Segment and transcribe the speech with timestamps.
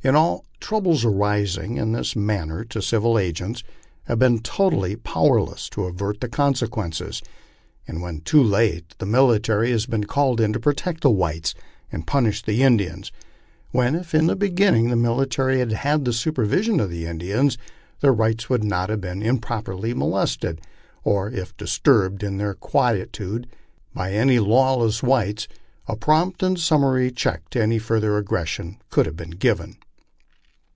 [0.00, 3.64] In all troubles arising in this manner, the civil agents
[4.04, 7.20] have been totally powerless to avert the consequences,
[7.86, 11.52] and when too late the mili tary have been called in to protect the whites
[11.90, 13.10] and punish the Indians,
[13.72, 17.58] when if, in the beginning, the military had had the supervision of the Indians,
[18.00, 20.60] their rights would not have been improperly molested,
[21.02, 23.48] or if disturbed in their quiet ude
[23.92, 25.48] by any lawless whites,
[25.88, 29.76] a prompt and summary check to any further ag gression could have been given.